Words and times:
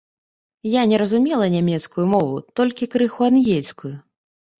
Я 0.75 0.81
не 0.91 0.97
разумела 1.01 1.45
нямецкую 1.55 2.05
мову, 2.13 2.39
толькі 2.61 2.87
крыху 2.95 3.21
ангельскую. 3.29 3.93